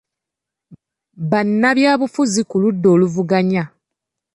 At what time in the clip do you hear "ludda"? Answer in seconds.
2.61-2.87